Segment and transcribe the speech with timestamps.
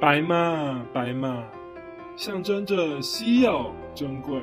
[0.00, 1.44] 白马，白马，
[2.16, 4.38] 象征着稀有珍贵，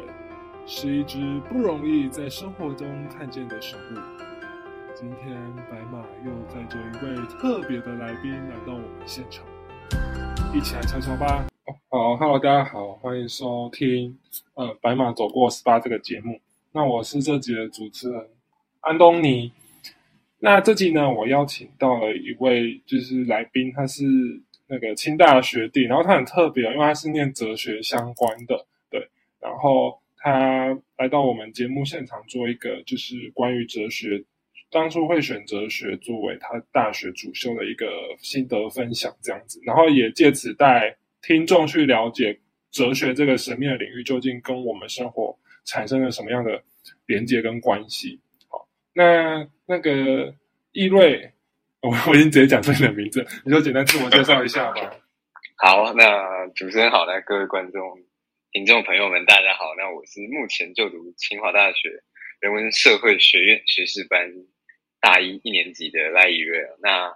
[0.66, 4.00] 是一只不容易在生活中看见的生物。
[4.96, 5.36] 今天，
[5.70, 9.46] 白马又载着一位特别的来宾来到我们现场，
[10.56, 11.46] 一起来瞧瞧吧。
[11.90, 14.18] 好，Hello，大家好，欢迎收听
[14.56, 16.40] 呃《白马走过十八》这个节目。
[16.72, 18.28] 那我是这集的主持人
[18.80, 19.52] 安东尼。
[20.40, 24.42] 那这集呢，我邀请到了一位就是来宾，他是。
[24.72, 29.06] 那个清大学弟，然后他很特别，因为他是念哲学相关的，对。
[29.38, 34.24] 然后他来到我们节目现场做一个，就是关于哲学，
[34.72, 37.86] 当初会选哲学作为他大学主修的一个
[38.20, 39.60] 心得分享，这样子。
[39.66, 42.40] 然后也借此带听众去了解
[42.72, 46.64] 哲学这个神秘的领域，究竟跟我们生活产生了什么样的
[47.08, 48.18] 连接跟关系。
[48.48, 50.34] 好，那那个
[50.72, 51.30] 易瑞。
[51.84, 54.96] 我我已经直接讲出你的名字，你就简单自我介绍一下吧。
[55.58, 57.98] 好，那主持人好，那各位观众、
[58.52, 59.74] 听众朋友们，大家好。
[59.76, 62.04] 那我是目前就读清华大学
[62.40, 64.32] 人文社会学院学士班
[65.00, 66.62] 大一一年级的赖以瑞。
[66.84, 67.12] 那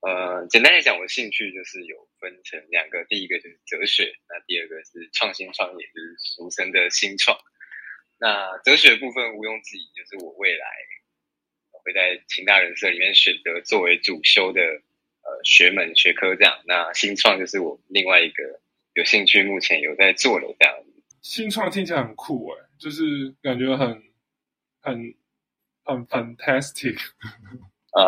[0.00, 7.36] 呃，简单来讲，我的兴趣就是有分成两个，第一个就是哲学，那第二个是创新创业，就是俗称的新创。
[8.18, 10.66] 那哲学部分毋庸置疑，就是我未来。
[11.86, 18.42] 会在清大人社里面选择作为主修的呃学门学科这样，那新创就是我另外一个
[18.94, 20.74] 有兴趣，目前有在做的这样。
[21.22, 24.02] 新创听起来很酷哎，就是感觉很
[24.80, 25.14] 很
[25.84, 26.98] 很 fantastic
[27.92, 28.06] 啊！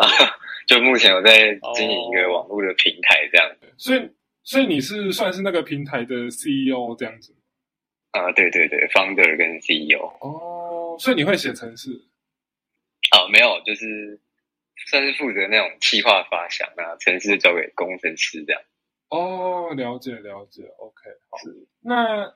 [0.67, 3.73] 就目前我在经营一个网络的平台这样子。
[3.77, 4.09] 所以
[4.43, 7.35] 所以你是算是那个平台的 CEO 这样子？
[8.11, 9.99] 啊，对对对，founder 跟 CEO。
[10.21, 11.89] 哦，所以你会写程式？
[13.11, 14.19] 哦，没有，就是
[14.87, 18.61] 算是负责那种企划发想啊，城市交给工程师这样。
[19.09, 21.37] 哦，了解了解，OK，好。
[21.81, 22.31] 那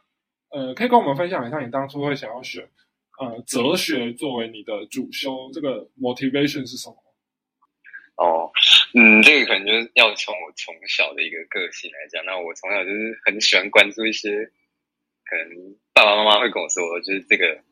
[0.49, 2.67] 呃，可以跟我们分享一下你当初会想要选
[3.19, 6.97] 呃哲学作为你的主修，这个 motivation 是什么？
[8.15, 8.51] 哦，
[8.95, 12.25] 嗯，这个可能就是要从我从小的一个个性来讲。
[12.25, 14.29] 那我从小就是很喜欢关注一些，
[15.25, 17.63] 可能爸爸妈妈会跟我说，就是这个。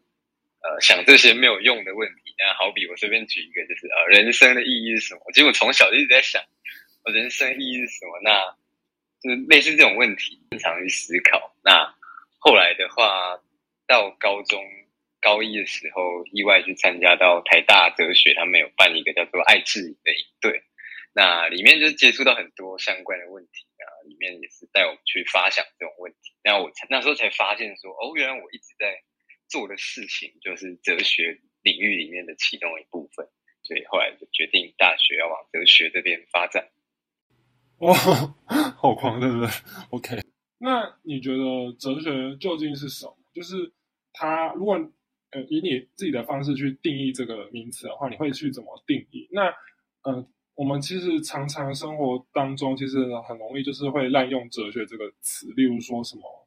[0.64, 5.22] 呃，想这些没有用的问题，那好比我随便举一个，就是呃，人生的意义是什么？
[5.34, 6.40] 其实我从小就一直在想，
[7.04, 8.20] 我人生意义是什么？
[8.22, 8.46] 那
[9.24, 11.56] 就是类似这种问题，经常去思考。
[11.64, 11.92] 那
[12.38, 13.42] 后来的话，
[13.88, 14.64] 到高中
[15.20, 20.62] 高一的时候，意外去参加到台大哲学，他们有办一个叫做“爱智营”的营队，
[21.12, 26.34] 那里面就接触到很多相关的问题啊，里面也是带我们去发想这种问题。
[26.44, 29.02] 那我那时候才发现说，哦，原来我一直在。
[29.52, 33.28] 做的事情就是哲学领域里面的其中一部分，
[33.64, 36.70] 所以后来就决定大学要往哲学这边发展。
[37.80, 37.94] 哇，
[38.78, 39.50] 好狂，对不对
[39.90, 40.22] ？OK，
[40.58, 43.18] 那你觉得哲学究竟是什么？
[43.34, 43.74] 就是
[44.14, 44.76] 它，如果
[45.32, 49.28] 呃以你自己的方式去定义这个名词的话，你会去怎么定义？
[49.32, 49.54] 那
[50.04, 50.26] 呃，
[50.56, 56.41] 我们其实常常生活当中其实很容易就是会滥用哲学这个词，例如说什么。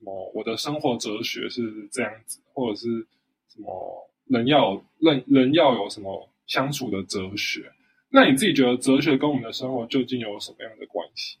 [0.00, 0.32] 什么？
[0.34, 1.60] 我的生活哲学是
[1.92, 2.86] 这样子，或者是
[3.52, 7.70] 什么人要人人要有什么相处的哲学？
[8.08, 11.36] 那你自己觉得哲学跟我们的生活究竟有什么样的关系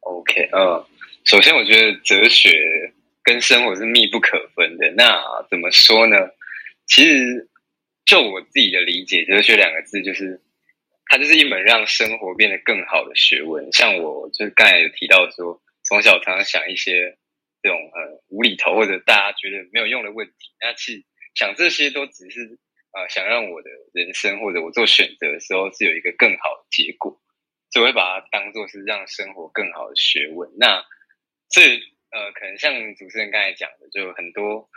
[0.00, 0.86] ？OK，呃，
[1.24, 2.52] 首先我觉得哲学
[3.22, 4.92] 跟生活是密不可分的。
[4.92, 5.18] 那
[5.48, 6.16] 怎么说呢？
[6.86, 7.48] 其实
[8.04, 10.38] 就我自己的理解，哲学两个字就是
[11.06, 13.72] 它就是一门让生活变得更好的学问。
[13.72, 15.58] 像我就是刚才有提到说。
[15.84, 17.16] 从小常常想一些
[17.62, 22.58] 这种呃无厘头或者大家觉得没有用的问题，那其实想这些都只是
[22.92, 27.20] 呃想让我的人生或者我做选择的时候是有一个更好的结果，
[27.70, 30.50] 就会把它当做是让生活更好的学问。
[30.58, 30.84] 那
[31.48, 31.76] 这
[32.10, 34.68] 呃可能像主持人刚才讲的，就很多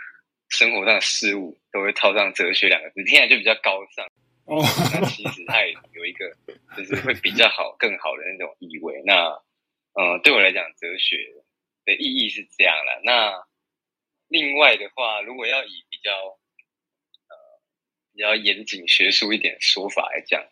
[0.50, 4.06] 生活上的事物都会套上哲学两个字，听起来就比较高尚
[4.45, 4.63] 哦。
[4.94, 6.31] 那其实它也有一个
[6.75, 9.01] 就是会比较好、更好的那种意味。
[9.06, 9.38] 那
[9.99, 11.17] 嗯，对我来讲，哲学
[11.83, 13.01] 的意义是这样了。
[13.03, 13.33] 那
[14.27, 17.35] 另外的话，如果要以比较呃
[18.13, 20.47] 比较严谨学术一点说法来讲，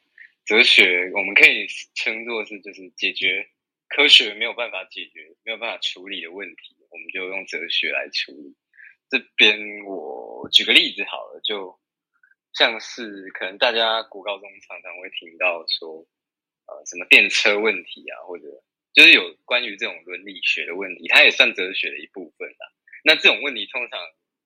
[0.46, 3.48] 哲学我们可以称作是就是解决
[3.88, 8.56] 科学没有办法解决、没有办法处理的问题，我们就用哲学来处理。
[9.10, 11.80] 这边我举个例子好了，就
[12.54, 16.04] 像是可能大家国高中常常会听到说，
[16.66, 18.46] 呃，什么电车问题啊，或者
[18.96, 22.72] 就是有关于这种伦理学的问题，它也算哲学的一部分啦。
[23.04, 24.00] 那这种问题通常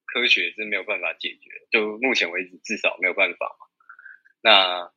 [0.05, 3.67] 科学是没有办法解决，就目前为止至少没有办法嘛。
[4.41, 4.91] 那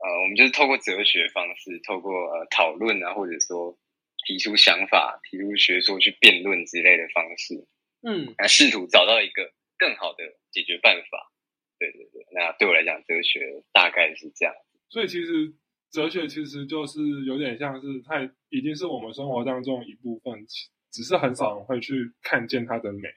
[0.00, 3.78] 呃，我们就是透过哲学方式，透过呃讨论啊，或者说
[4.26, 7.66] 提出想法、提出学说去辩论之类的方式，
[8.02, 11.32] 嗯，那试图找到一个更好的解决办法。
[11.78, 14.54] 对对对，那对我来讲，哲学大概是这样。
[14.90, 15.54] 所以其实
[15.90, 20.46] 哲学其实就是有点像是它已经是我们生活当中一部分，
[20.92, 23.08] 只是很少人会去看见它的美。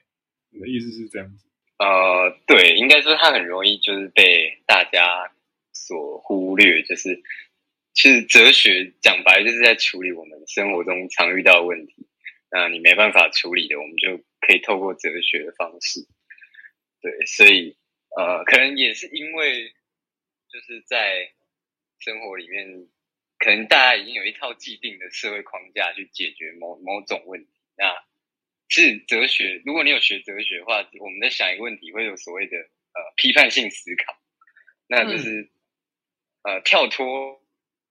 [0.50, 1.48] 你的意思是这样子？
[1.80, 5.32] 呃，对，应该说它很容易就是被大家
[5.74, 7.22] 所忽略，就是
[7.94, 12.08] 其实哲学讲白就是在处理我们生活中常遇到的问题。
[12.52, 16.02] 那你没办法处理的，我们就可以透过哲学的方式。
[17.02, 17.76] 对，所以
[18.18, 19.70] 呃，可能也是因为
[20.52, 21.32] 就是在
[22.02, 22.68] 生活里面，
[23.38, 27.52] 可能大家已经有一套既定的社会框架去解决某某种问题。
[27.78, 27.96] 那
[28.68, 34.18] 是哲学，如果你有学哲学的话，我们在想一个问题，会有所谓的呃批判性思考，
[34.88, 35.52] 那就是
[36.44, 37.42] 呃跳脱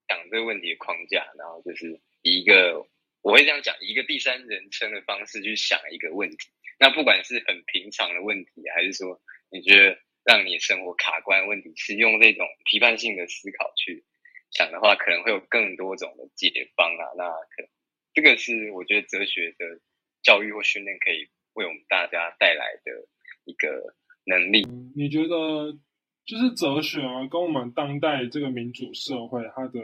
[0.09, 2.87] 讲这个问题的框架，然后就是以一个
[3.23, 6.49] 我会这样讲，以一个第三人称的方式去想一个问题。
[6.79, 9.21] 那不管是很平常的问题，还是说
[9.51, 14.05] 你觉得让你生活卡关问题，是用这种批判性的思考去
[14.51, 17.05] 想的话，可能会有更多种的解方啊。
[17.17, 17.69] 那可
[18.13, 19.81] 这个是我觉得哲学的
[20.23, 23.09] 教育或训练可以为我们大家带来的
[23.45, 23.95] 一个
[24.25, 24.67] 能力。
[24.95, 25.79] 你觉得
[26.27, 29.81] 就是哲学啊，跟我们当代这个民主社会它的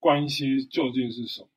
[0.00, 1.48] 关系究竟是什么？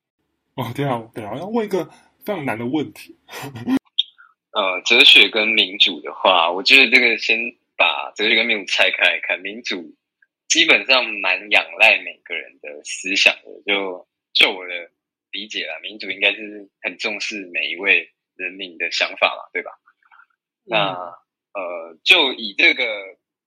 [0.54, 1.84] 哦，对啊，对啊，要问一个
[2.24, 3.16] 非常难的问题。
[4.52, 7.38] 呃，哲学跟民主的话，我觉得这个先
[7.76, 9.40] 把哲学跟民主拆开来看。
[9.40, 9.94] 民主
[10.48, 14.90] 基本上蛮仰赖每个人的思想的，就就我的
[15.30, 19.70] 理解啦，民主应该是很重视每一位人民的想法嘛，对吧？
[20.64, 20.94] 那
[21.54, 22.84] 呃，就以这个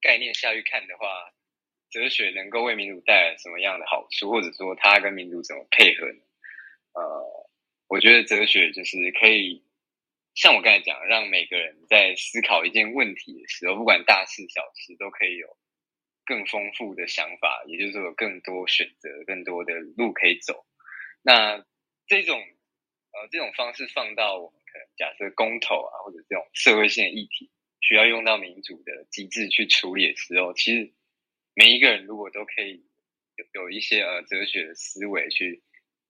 [0.02, 1.08] 概念下去看的话，
[1.90, 6.20] 哲学能够为民主带来什么样的好处，或者说它跟民主怎么配合呢？
[6.94, 7.50] 呃，
[7.88, 9.64] 我觉得哲学就是可以。
[10.36, 15.48] 像我刚才讲，让每个人在思考一件问题的时候，不管大事小事，都可以有
[16.26, 20.66] 更丰富的想法，也就是说有更多选择、更多的路可以走。
[21.22, 21.66] 那
[22.06, 27.50] 这种呃这种方式放到我们可能假设公投啊，或者这种社会性的议题，
[27.80, 30.94] 需要用到民主的机制去处理的时候，其实
[31.54, 32.86] 每一个人如果都可以
[33.38, 35.64] 有有一些呃哲学的思维去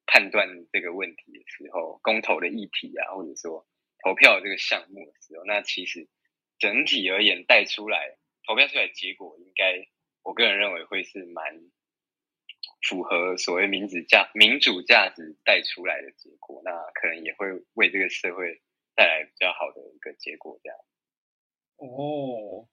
[0.08, 3.68] 判断这个问题的时候，公投的议题啊，或者说。
[4.06, 6.08] 投票这个项目的时候，那其实
[6.60, 9.88] 整体而言带出来投票出来结果，应该
[10.22, 11.72] 我个人认为会是蛮
[12.88, 18.62] 符合所谓民主价民主价值带出来的结果，那可能也会为这个社会
[18.94, 20.60] 带来比较好的一个结果。
[20.64, 20.78] 这样
[21.78, 22.70] 哦，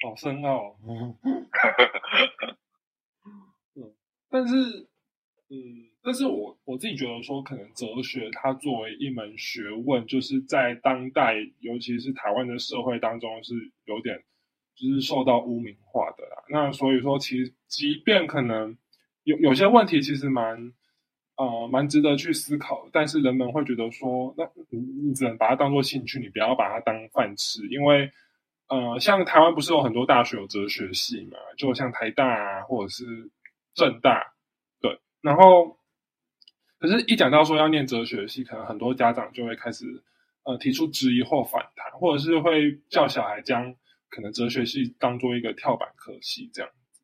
[0.00, 0.78] 好深奥。
[3.74, 3.96] 嗯，
[4.30, 4.54] 但是
[5.48, 5.87] 嗯。
[6.08, 13.52] 但是我我自己觉得说，可能哲学它作为一门学问，就是在当代，尤其是台湾的社会当中，是
[13.84, 14.24] 有点
[14.74, 16.42] 就是受到污名化的啦。
[16.48, 18.74] 那所以说，其实即便可能
[19.24, 20.72] 有有些问题，其实蛮
[21.36, 28.10] 呃蛮值得去思考，但是人们会觉得说，那你你只能把它当做兴趣，你不要把它当饭吃，因为
[28.70, 33.30] 呃，像台湾不是有很多大学有哲学系嘛，就像台大啊，或者是
[33.74, 34.32] 政大，
[34.80, 35.76] 对，然后。
[36.80, 39.84] 可是，一讲到说要念哲学系，可能很多家长就会开始
[40.44, 43.74] 呃提出质疑或反弹，或者是会叫小孩将
[44.08, 47.00] 可能哲学系当做一个跳板科系这样子。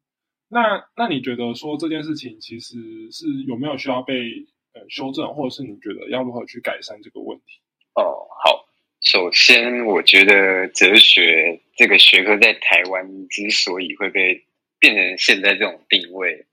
[0.49, 2.77] 那那你觉得说这件事情其实
[3.11, 7.61] 是有没有需要被呃修正，或者是你觉得要如何去改善这个问题？
[7.95, 8.69] 哦，好，
[9.01, 14.47] 首先我觉得哲学这个学科在台湾之所以会被
[14.79, 16.47] 变成现在这种定位。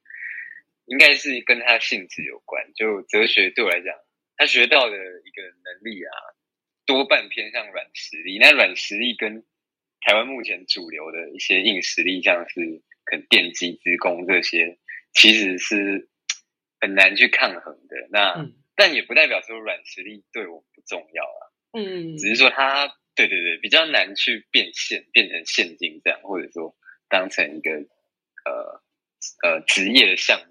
[0.92, 2.74] 应该是跟他性质有关。
[2.76, 3.96] 就哲学对我来讲，
[4.36, 6.12] 他学到的一个能力啊，
[6.86, 8.38] 多半偏向软实力。
[8.38, 9.42] 那软实力跟
[10.02, 12.60] 台湾目前主流的一些硬实力，像是
[13.06, 14.78] 可能电机、资工这些，
[15.14, 16.10] 其实是
[16.82, 17.96] 很难去抗衡的。
[18.12, 18.46] 那
[18.76, 21.42] 但也不代表说软实力对我不重要啊。
[21.72, 26.76] 嗯，只是说他对对对比较难去变现，变成现金这样，或者说
[27.08, 27.72] 当成一个
[28.44, 28.84] 呃
[29.42, 30.38] 呃职业的项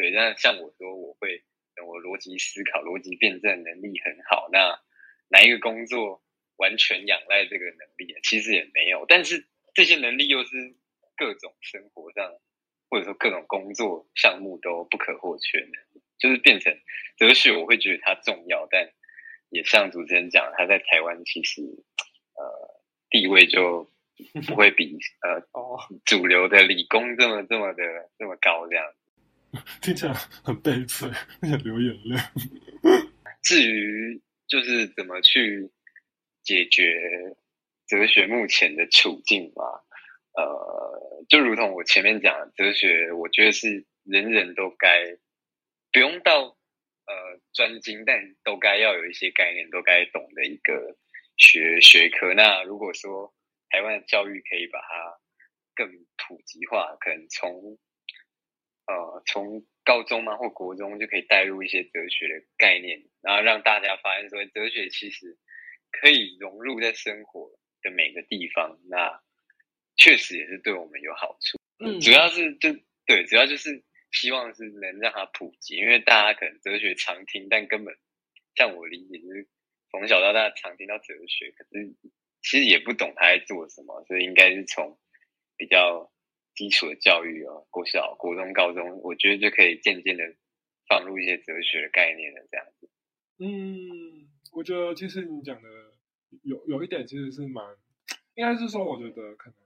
[0.00, 1.44] 对，那像我说，我会
[1.86, 4.48] 我逻辑思考、逻辑辩证能力很好。
[4.50, 4.80] 那
[5.28, 6.22] 哪一个工作
[6.56, 8.16] 完全仰赖这个能力？
[8.22, 9.04] 其实也没有。
[9.06, 10.74] 但是这些能力又是
[11.18, 12.32] 各种生活上，
[12.88, 15.68] 或者说各种工作项目都不可或缺的。
[16.18, 16.74] 就是变成
[17.18, 18.90] 哲学，我会觉得它重要，但
[19.50, 23.90] 也像主持人讲，他在台湾其实呃地位就
[24.46, 25.46] 不会比呃
[26.06, 27.82] 主流的理工这么这么的
[28.18, 28.94] 这么高这样。
[29.82, 30.12] 听起来
[30.44, 31.10] 很悲催，
[31.42, 32.16] 想流眼泪。
[33.42, 35.70] 至于就是怎么去
[36.42, 36.94] 解决
[37.86, 39.64] 哲学目前的处境嘛，
[40.34, 45.16] 呃，就如同我前面讲，哲学我觉得是人人都该
[45.92, 50.96] 不用到呃专精，但都该要有一些概念，都该懂的一个
[51.36, 52.32] 学学科。
[52.34, 53.34] 那如果说
[53.68, 55.18] 台湾的教育可以把它
[55.74, 57.78] 更普及化，可能从
[58.86, 65.36] 呃从高中嘛或国中就可以带入一些哲学的概念，然后让大家发现说哲学其实
[65.90, 67.50] 可以融入在生活
[67.82, 68.78] 的每个地方。
[68.88, 69.20] 那
[69.96, 71.58] 确实也是对我们有好处。
[71.78, 72.72] 嗯，主要是就
[73.06, 73.82] 对，主要就是
[74.12, 77.94] 希望是能让它普及，因为大家可能哲学常听，但根本
[78.54, 79.48] 像我理解就是
[79.90, 81.94] 从小到大常听到哲学，可是
[82.42, 84.98] 其实也不懂他在做什么，所以应该是从
[85.56, 86.12] 比较。
[86.54, 90.24] 基础的教育哦，国小、国中、高中，我觉得就可以渐渐的
[90.88, 92.90] 放入一些哲学概念了，这样子。
[93.38, 95.68] 嗯，我觉得其实你讲的
[96.42, 97.64] 有有一点其实是蛮，
[98.34, 99.56] 应该是说，我觉得可能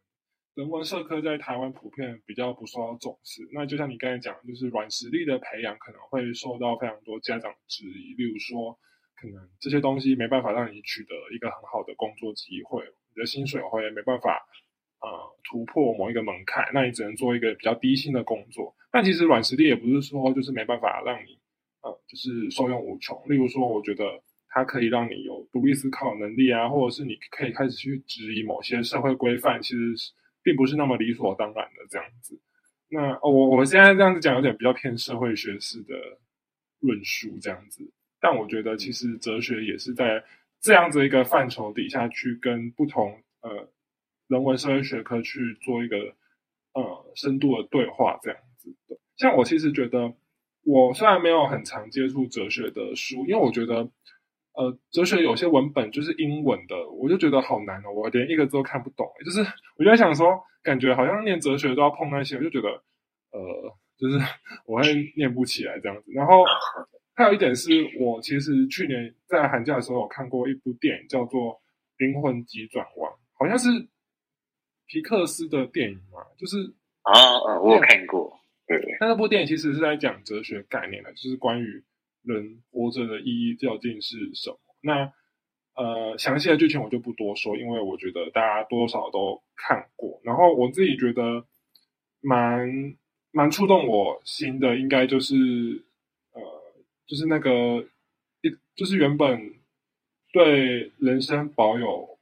[0.54, 3.48] 人文社科在台湾普遍比较不受重视。
[3.52, 8.78] 那就像你刚才讲，就是软实力的培养可能会受到非常多家长质疑，例如说，
[9.16, 14.46] 可能这些东西没办法让你取得一个很好的工作机会，你的薪水会没办法。
[15.04, 18.74] 呃，突破某一个门槛，那你只能做一个比较低薪的工作。
[18.90, 21.38] 但其实软实力也不是说就是没办法让你，
[21.82, 23.20] 呃，就是受用无穷。
[23.28, 32.40] 例如说，我觉得它可以让你有独立思考能力啊，或者是你可以开始去质疑某些社会规范，其实是并不是那么理所当然的这样子。
[32.88, 35.94] 那我我现在这样子讲，有点比较偏社会学式的
[36.80, 37.92] 论述这样子。
[38.20, 40.24] 但我觉得其实哲学也是在
[40.62, 43.68] 这样子一个范畴底下去跟不同呃。
[44.28, 45.96] 人文社会学科去做一个
[46.72, 48.96] 呃深度的对话，这样子的。
[49.16, 50.14] 像我其实觉得，
[50.64, 53.88] 我虽然没有很常接触哲学的书，因为我觉得
[54.54, 59.06] 呃哲学有些文本就是英文的，我就觉得好难哦，我连一个字都看不懂。
[59.24, 59.40] 就是
[59.76, 62.68] 我就在想说，感觉好像念哲学都要碰那些，我就觉得
[63.30, 64.18] 呃，就是
[64.66, 66.10] 我会念不起来这样子。
[66.12, 66.42] 然后
[67.14, 71.52] 还有一点是我其实去年在寒假的时候有看过一部电影，叫做
[71.98, 73.68] 《灵魂急转弯》，好像是。
[74.86, 76.72] 皮克斯的电影嘛，就是
[77.02, 78.38] 啊，我有看过。
[78.66, 81.82] 对，那那部电影其实是在讲哲学概念的，就是关于
[82.22, 84.58] 人活着的意义究竟是什么。
[84.80, 85.12] 那
[85.74, 90.20] 呃，详细的剧情我就不多说，因为我觉得大家多少都看过。
[90.22, 91.44] 然后我自己觉得
[92.20, 92.96] 蛮
[93.32, 95.34] 蛮触动我心的，应该就是
[96.32, 96.40] 呃，
[97.06, 97.86] 就是那个
[98.40, 99.54] 一，就是原本
[100.32, 102.13] 对人生保有。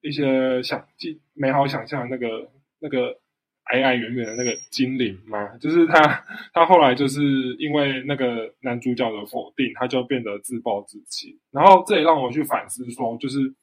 [0.00, 3.18] 一些想既美好想象那个那个
[3.64, 7.22] 矮矮圆圆的那个精灵嘛，就是他他后来就是
[7.58, 11.38] 因为那个男主角的否定，他就变得自暴自弃。
[11.50, 13.54] 然后这也让我去反思说，就是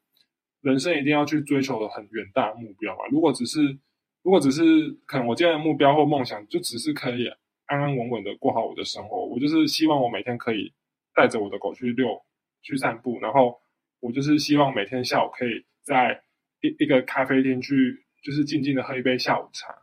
[0.61, 3.05] 人生一定要去追求的很远大目标嘛。
[3.11, 3.77] 如果只是
[4.23, 7.27] 如果只是可能我今天的目标或梦想就只是可以
[7.65, 10.71] 安安稳稳的过好我的生活，我就是希望我每天可以
[11.13, 12.21] 带着我的狗去遛
[12.61, 13.59] 去散步，然后
[13.99, 16.21] 我就是希望每天下午可以在
[16.61, 19.73] 一一个咖啡厅去，就是静静的喝一杯下午茶，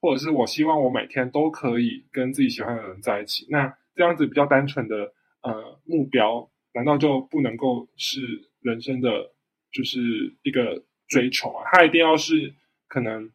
[0.00, 3.46] 或者是我希望我每天都可以跟自己喜欢的人在一起。
[3.50, 5.12] 那这样子比较单纯的
[5.42, 8.20] 呃目标，难道就不能够是
[8.60, 9.30] 人生的
[9.72, 10.00] 就是
[10.42, 11.64] 一个追求啊？
[11.72, 12.52] 它一定要是
[12.88, 13.30] 可能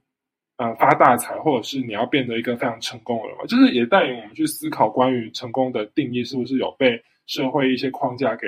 [0.58, 3.46] 呃发大财，或者是你要变得一个非常成功的人嘛？
[3.46, 8.48] 就是也带领我们去思考关于成功的定义是不是有被社会一些框架给。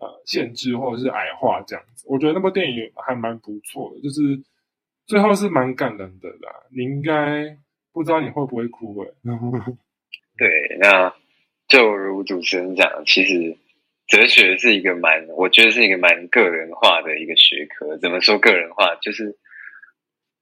[0.00, 4.42] 呃，限制或者是矮化这样子，我觉得那部电影还蛮不错的，就是
[5.06, 6.50] 最后是蛮感人的啦。
[6.74, 7.54] 你应该
[7.92, 9.12] 不知道你会不会哭诶。
[10.38, 11.14] 对，那
[11.68, 13.58] 就如主持人讲，其实
[14.08, 17.98] 哲学是一个蛮，我觉得是一个蛮个人化的一个学科。
[17.98, 18.94] 怎么说个人化？
[19.02, 19.36] 就是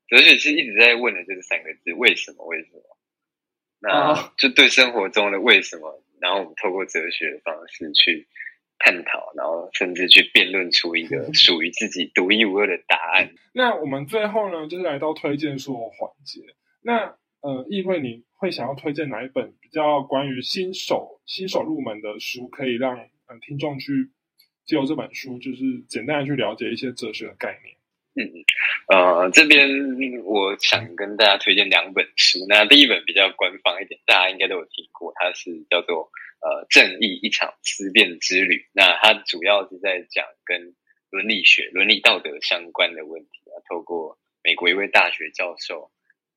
[0.07, 2.47] 哲学是一直在问的就是三个字：为什么？
[2.47, 2.81] 为什么？
[3.81, 8.29] 那就对生活中的为什么，然后我们透过哲学的方式去。
[8.79, 13.31] 探讨，然后甚至去辩论出一个 属于自己独一无二的答案。
[13.53, 16.41] 那我们最后呢，就是来到推荐书环节。
[16.83, 24.11] 那呃，议会你会想要推荐哪一本比较关于新手新手入门的书，可以让呃听众去
[24.65, 27.77] 借由这本书，就是简单的去了解一些哲学的概念。
[28.17, 28.27] 嗯，
[28.89, 29.69] 呃，这边
[30.25, 32.39] 我想跟大家推荐两本书。
[32.49, 36.11] 那第一本比较官方一点，大家应该都有听过，它是叫做。
[36.41, 38.69] 呃，正义一场思辨之旅。
[38.73, 40.73] 那它主要是在讲跟
[41.11, 43.59] 伦理学、伦理道德相关的问题啊。
[43.69, 45.91] 透过美国一位大学教授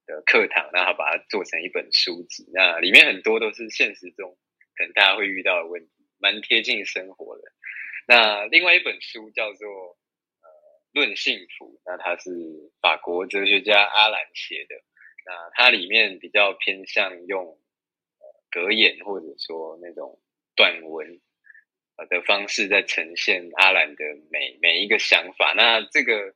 [0.07, 2.49] 的课堂，那他把它做成一本书籍。
[2.51, 4.35] 那里面很多都是现实中
[4.75, 5.91] 可能大家会遇到的问题。
[6.17, 7.43] 蛮贴近生活的。
[8.07, 9.69] 那另外一本书叫做
[10.93, 12.29] 《论幸福》，那它是
[12.81, 14.75] 法国哲学家阿兰写的。
[15.25, 17.59] 那它里面比较偏向用
[18.49, 20.19] 格言或者说那种
[20.55, 21.21] 短文
[22.09, 25.53] 的方式在呈现阿兰的每每一个想法。
[25.55, 26.33] 那这个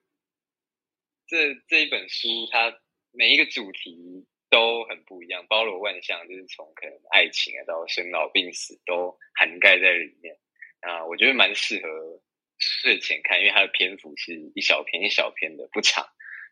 [1.28, 2.80] 这这一本书，它
[3.12, 10.38] 每一个主题都很不一样，包罗万象，就是从可能爱情啊到生老病死都涵盖在里面。
[10.82, 12.22] 啊，我觉得蛮适合
[12.58, 16.06] 睡前看，因为它的篇幅是一小篇一小篇的，不长。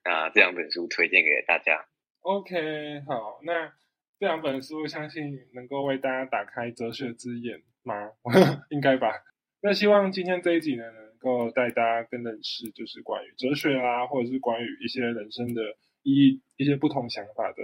[0.04, 1.86] 那这两本书推荐给大家。
[2.22, 3.74] OK，好，那
[4.20, 8.12] 这两本书相信能够为大家打开哲学之眼吗？
[8.70, 9.14] 应该吧。
[9.62, 15.62] 那希望今天这一集呢，能够带大家更认识，就是关于哲学啊，或者是关于一些人生的
[16.02, 17.64] 意义、一些不同想法的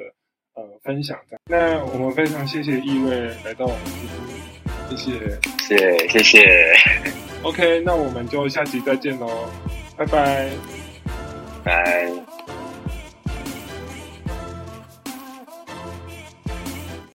[0.54, 1.20] 呃分享。
[1.50, 4.39] 那我们非常谢谢意味来到我们
[4.90, 6.74] 这里，谢谢，谢谢谢。
[7.44, 9.50] OK，那我们就下期再见喽，
[9.96, 10.50] 拜拜，
[11.64, 12.29] 拜。